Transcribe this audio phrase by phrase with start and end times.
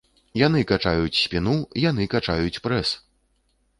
[0.41, 1.55] Яны качаюць спіну,
[1.85, 2.89] яны качаюць прэс!